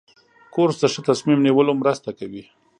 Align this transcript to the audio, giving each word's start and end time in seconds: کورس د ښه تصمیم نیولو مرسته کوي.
کورس 0.53 0.75
د 0.79 0.83
ښه 0.93 1.01
تصمیم 1.09 1.39
نیولو 1.47 1.73
مرسته 1.81 2.09
کوي. 2.19 2.43